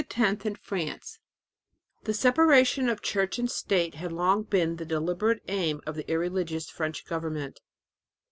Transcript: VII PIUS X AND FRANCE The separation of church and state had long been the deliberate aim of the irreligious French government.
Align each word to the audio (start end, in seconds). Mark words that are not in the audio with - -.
VII 0.01 0.05
PIUS 0.07 0.29
X 0.31 0.41
AND 0.45 0.57
FRANCE 0.57 1.19
The 2.05 2.13
separation 2.15 2.89
of 2.89 3.03
church 3.03 3.37
and 3.37 3.51
state 3.51 3.93
had 3.93 4.11
long 4.11 4.41
been 4.41 4.77
the 4.77 4.83
deliberate 4.83 5.43
aim 5.47 5.79
of 5.85 5.95
the 5.95 6.09
irreligious 6.09 6.71
French 6.71 7.05
government. 7.05 7.59